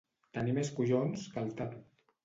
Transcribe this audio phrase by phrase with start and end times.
[0.37, 1.89] Tenir més collons que el Tato.